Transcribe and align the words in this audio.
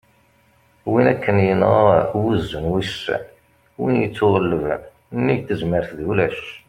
win 0.91 1.07
akken 1.13 1.37
yenɣa 1.47 1.97
"wuzzu 2.21 2.59
n 2.63 2.65
wissen", 2.71 3.23
win 3.81 4.01
ittuɣellben: 4.07 4.81
nnig 5.17 5.39
tezmert 5.47 5.89
d 5.97 5.99
ulac 6.11 6.41